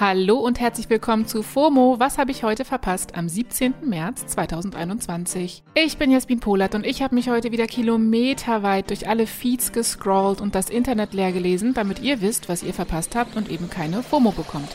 [0.00, 1.96] Hallo und herzlich willkommen zu FOMO.
[1.98, 3.16] Was habe ich heute verpasst?
[3.16, 3.74] Am 17.
[3.84, 5.64] März 2021.
[5.74, 10.40] Ich bin Jasmin Polat und ich habe mich heute wieder kilometerweit durch alle Feeds gescrollt
[10.40, 14.04] und das Internet leer gelesen, damit ihr wisst, was ihr verpasst habt und eben keine
[14.04, 14.68] FOMO bekommt.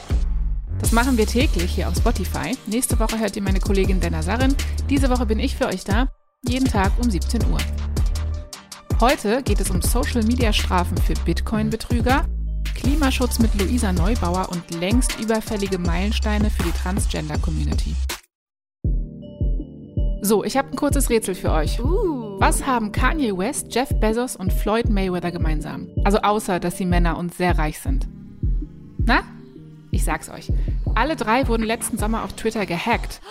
[0.81, 2.57] Das machen wir täglich hier auf Spotify.
[2.65, 4.53] Nächste Woche hört ihr meine Kollegin Dana Sarin.
[4.89, 6.09] Diese Woche bin ich für euch da,
[6.45, 7.59] jeden Tag um 17 Uhr.
[8.99, 12.25] Heute geht es um Social-Media-Strafen für Bitcoin-Betrüger
[12.75, 17.95] Klimaschutz mit Luisa Neubauer und längst überfällige Meilensteine für die Transgender-Community.
[20.21, 21.79] So, ich habe ein kurzes Rätsel für euch.
[21.79, 22.39] Uh.
[22.39, 25.89] Was haben Kanye West, Jeff Bezos und Floyd Mayweather gemeinsam?
[26.03, 28.07] Also außer, dass sie Männer und sehr reich sind.
[28.97, 29.23] Na?
[29.91, 30.51] Ich sag's euch.
[30.95, 33.21] Alle drei wurden letzten Sommer auf Twitter gehackt.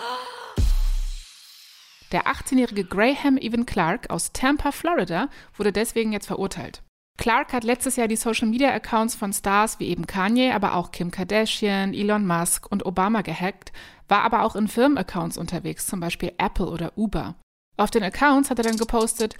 [2.11, 6.83] Der 18-jährige Graham Evan Clark aus Tampa, Florida, wurde deswegen jetzt verurteilt.
[7.17, 11.93] Clark hat letztes Jahr die Social-Media-Accounts von Stars wie eben Kanye, aber auch Kim Kardashian,
[11.93, 13.71] Elon Musk und Obama gehackt,
[14.07, 17.35] war aber auch in Firmenaccounts unterwegs, zum Beispiel Apple oder Uber.
[17.77, 19.35] Auf den Accounts hat er dann gepostet,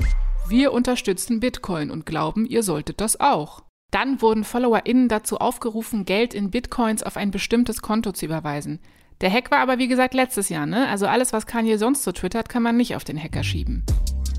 [0.48, 3.64] wir unterstützen Bitcoin und glauben, ihr solltet das auch.
[3.92, 8.80] Dann wurden FollowerInnen dazu aufgerufen, Geld in Bitcoins auf ein bestimmtes Konto zu überweisen.
[9.22, 10.88] Der Hack war aber wie gesagt letztes Jahr, ne?
[10.90, 13.86] Also alles, was Kanye sonst so twittert, kann man nicht auf den Hacker schieben.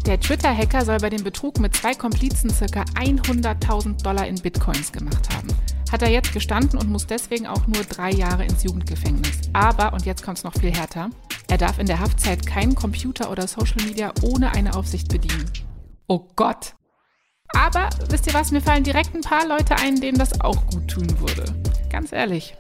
[0.07, 2.83] Der Twitter-Hacker soll bei dem Betrug mit zwei Komplizen ca.
[2.95, 5.49] 100.000 Dollar in Bitcoins gemacht haben.
[5.91, 9.41] Hat er jetzt gestanden und muss deswegen auch nur drei Jahre ins Jugendgefängnis.
[9.55, 11.09] Aber, und jetzt kommt es noch viel härter,
[11.49, 15.51] er darf in der Haftzeit keinen Computer oder Social Media ohne eine Aufsicht bedienen.
[16.07, 16.75] Oh Gott!
[17.55, 20.89] Aber wisst ihr was, mir fallen direkt ein paar Leute ein, denen das auch gut
[20.89, 21.45] tun würde.
[21.91, 22.55] Ganz ehrlich.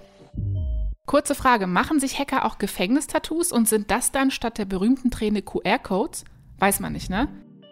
[1.05, 5.43] Kurze Frage, machen sich Hacker auch Gefängnistattoos und sind das dann statt der berühmten Träne
[5.43, 6.25] QR-Codes?
[6.59, 7.29] Weiß man nicht, ne?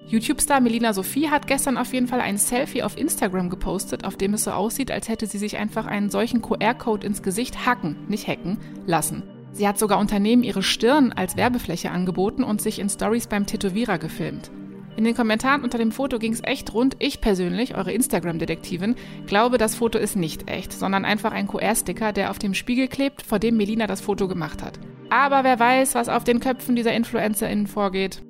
[0.09, 4.35] YouTube-Star Melina Sophie hat gestern auf jeden Fall ein Selfie auf Instagram gepostet, auf dem
[4.35, 8.27] es so aussieht, als hätte sie sich einfach einen solchen QR-Code ins Gesicht hacken, nicht
[8.27, 9.23] hacken, lassen.
[9.53, 13.99] Sie hat sogar Unternehmen ihre Stirn als Werbefläche angeboten und sich in Stories beim Tätowierer
[13.99, 14.51] gefilmt.
[14.97, 16.97] In den Kommentaren unter dem Foto ging es echt rund.
[16.99, 22.31] Ich persönlich, eure Instagram-Detektivin, glaube, das Foto ist nicht echt, sondern einfach ein QR-Sticker, der
[22.31, 24.79] auf dem Spiegel klebt, vor dem Melina das Foto gemacht hat.
[25.09, 28.23] Aber wer weiß, was auf den Köpfen dieser InfluencerInnen vorgeht.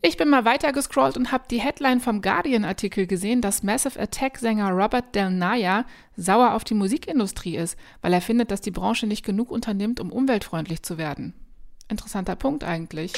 [0.00, 4.70] Ich bin mal weiter gescrollt und habe die Headline vom Guardian-Artikel gesehen, dass Massive Attack-Sänger
[4.70, 5.84] Robert Del Naya
[6.16, 10.12] sauer auf die Musikindustrie ist, weil er findet, dass die Branche nicht genug unternimmt, um
[10.12, 11.34] umweltfreundlich zu werden.
[11.88, 13.12] Interessanter Punkt eigentlich.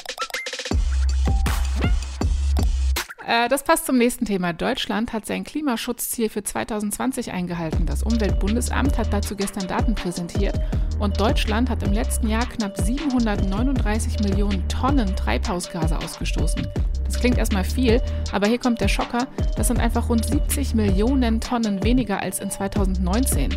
[3.26, 4.54] Äh, das passt zum nächsten Thema.
[4.54, 7.84] Deutschland hat sein Klimaschutzziel für 2020 eingehalten.
[7.84, 10.58] Das Umweltbundesamt hat dazu gestern Daten präsentiert
[11.00, 16.66] und Deutschland hat im letzten Jahr knapp 739 Millionen Tonnen Treibhausgase ausgestoßen.
[17.04, 18.00] Das klingt erstmal viel,
[18.30, 19.26] aber hier kommt der Schocker.
[19.56, 23.56] Das sind einfach rund 70 Millionen Tonnen weniger als in 2019.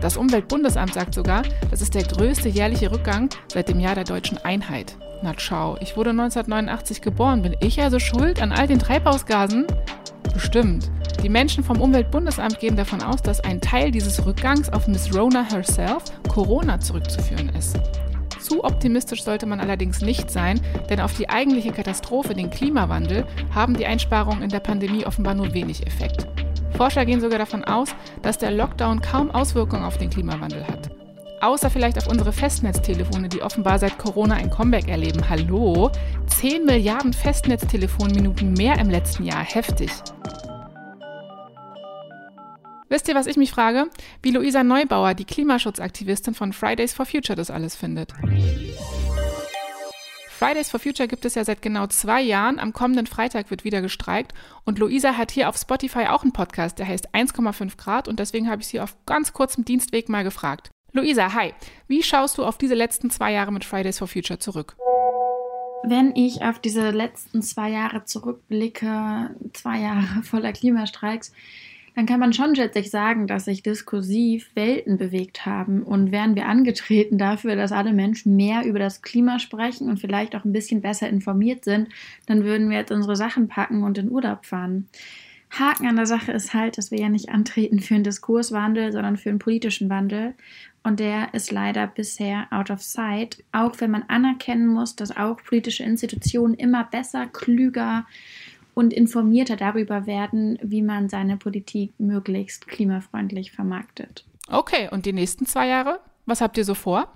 [0.00, 4.38] Das Umweltbundesamt sagt sogar, das ist der größte jährliche Rückgang seit dem Jahr der deutschen
[4.38, 4.96] Einheit.
[5.22, 7.42] Na ciao, ich wurde 1989 geboren.
[7.42, 9.66] Bin ich also schuld an all den Treibhausgasen?
[10.34, 10.90] Bestimmt.
[11.22, 15.44] Die Menschen vom Umweltbundesamt gehen davon aus, dass ein Teil dieses Rückgangs auf Miss Rona
[15.50, 17.78] herself, Corona, zurückzuführen ist.
[18.40, 20.60] Zu optimistisch sollte man allerdings nicht sein,
[20.90, 25.54] denn auf die eigentliche Katastrophe, den Klimawandel, haben die Einsparungen in der Pandemie offenbar nur
[25.54, 26.26] wenig Effekt.
[26.76, 30.90] Forscher gehen sogar davon aus, dass der Lockdown kaum Auswirkungen auf den Klimawandel hat.
[31.40, 35.28] Außer vielleicht auf unsere Festnetztelefone, die offenbar seit Corona ein Comeback erleben.
[35.28, 35.90] Hallo?
[36.26, 39.44] 10 Milliarden Festnetztelefonminuten mehr im letzten Jahr.
[39.44, 39.90] Heftig.
[42.88, 43.88] Wisst ihr, was ich mich frage?
[44.22, 48.12] Wie Luisa Neubauer, die Klimaschutzaktivistin von Fridays for Future, das alles findet.
[50.28, 52.58] Fridays for Future gibt es ja seit genau zwei Jahren.
[52.58, 54.34] Am kommenden Freitag wird wieder gestreikt.
[54.64, 58.08] Und Luisa hat hier auf Spotify auch einen Podcast, der heißt 1,5 Grad.
[58.08, 60.70] Und deswegen habe ich sie auf ganz kurzem Dienstweg mal gefragt.
[60.92, 61.54] Luisa, hi.
[61.88, 64.76] Wie schaust du auf diese letzten zwei Jahre mit Fridays for Future zurück?
[65.84, 71.32] Wenn ich auf diese letzten zwei Jahre zurückblicke, zwei Jahre voller Klimastreiks,
[71.94, 75.82] dann kann man schon letztlich sagen, dass sich diskursiv Welten bewegt haben.
[75.82, 80.34] Und wären wir angetreten dafür, dass alle Menschen mehr über das Klima sprechen und vielleicht
[80.34, 81.88] auch ein bisschen besser informiert sind,
[82.26, 84.88] dann würden wir jetzt unsere Sachen packen und in Urlaub fahren.
[85.50, 89.16] Haken an der Sache ist halt, dass wir ja nicht antreten für einen Diskurswandel, sondern
[89.16, 90.34] für einen politischen Wandel.
[90.82, 95.36] Und der ist leider bisher out of sight, auch wenn man anerkennen muss, dass auch
[95.44, 98.04] politische Institutionen immer besser, klüger
[98.74, 104.24] und informierter darüber werden, wie man seine Politik möglichst klimafreundlich vermarktet.
[104.48, 106.00] Okay, und die nächsten zwei Jahre?
[106.26, 107.08] Was habt ihr so vor?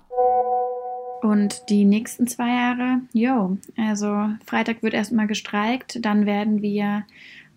[1.22, 7.04] Und die nächsten zwei Jahre, jo, also Freitag wird erstmal gestreikt, dann werden wir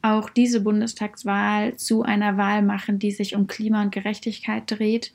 [0.02, 5.14] auch diese Bundestagswahl zu einer Wahl machen, die sich um Klima und Gerechtigkeit dreht.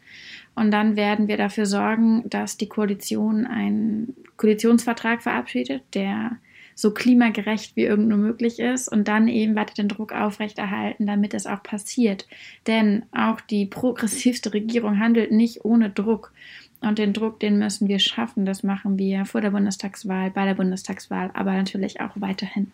[0.55, 6.39] Und dann werden wir dafür sorgen, dass die Koalition einen Koalitionsvertrag verabschiedet, der
[6.77, 11.33] so klimagerecht wie irgend nur möglich ist und dann eben weiter den Druck aufrechterhalten, damit
[11.33, 12.29] es auch passiert.
[12.67, 16.33] Denn auch die progressivste Regierung handelt nicht ohne Druck.
[16.81, 18.45] Und den Druck, den müssen wir schaffen.
[18.45, 22.71] Das machen wir vor der Bundestagswahl, bei der Bundestagswahl, aber natürlich auch weiterhin.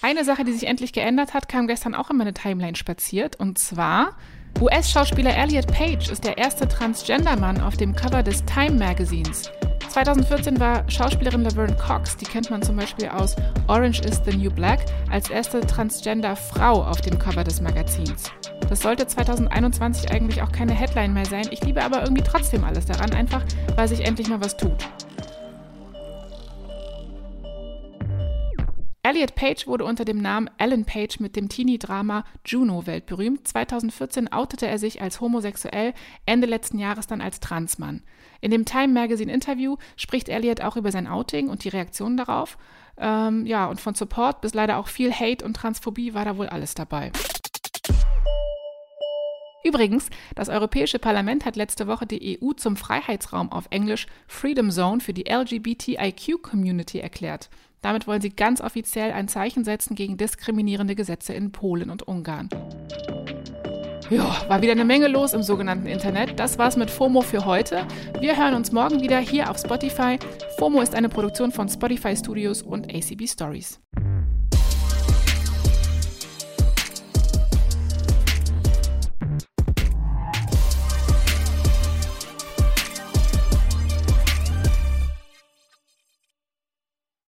[0.00, 3.34] Eine Sache, die sich endlich geändert hat, kam gestern auch in meine Timeline spaziert.
[3.40, 4.16] Und zwar,
[4.60, 9.50] US-Schauspieler Elliot Page ist der erste Transgender-Mann auf dem Cover des Time Magazins.
[9.94, 13.36] 2014 war Schauspielerin Laverne Cox, die kennt man zum Beispiel aus
[13.68, 18.24] Orange is the New Black, als erste Transgender-Frau auf dem Cover des Magazins.
[18.68, 21.46] Das sollte 2021 eigentlich auch keine Headline mehr sein.
[21.52, 23.44] Ich liebe aber irgendwie trotzdem alles daran, einfach
[23.76, 24.84] weil sich endlich mal was tut.
[29.04, 33.46] Elliot Page wurde unter dem Namen Alan Page mit dem Teenie-Drama Juno weltberühmt.
[33.46, 35.92] 2014 outete er sich als homosexuell,
[36.24, 38.02] Ende letzten Jahres dann als Transmann.
[38.40, 42.56] In dem Time Magazine Interview spricht Elliot auch über sein Outing und die Reaktionen darauf.
[42.96, 46.48] Ähm, ja, und von Support bis leider auch viel Hate und Transphobie war da wohl
[46.48, 47.12] alles dabei.
[49.66, 55.00] Übrigens, das Europäische Parlament hat letzte Woche die EU zum Freiheitsraum auf Englisch Freedom Zone
[55.00, 57.48] für die LGBTIQ-Community erklärt.
[57.80, 62.50] Damit wollen sie ganz offiziell ein Zeichen setzen gegen diskriminierende Gesetze in Polen und Ungarn.
[64.10, 66.38] Ja, war wieder eine Menge los im sogenannten Internet.
[66.38, 67.86] Das war's mit FOMO für heute.
[68.20, 70.18] Wir hören uns morgen wieder hier auf Spotify.
[70.58, 73.80] FOMO ist eine Produktion von Spotify Studios und ACB Stories.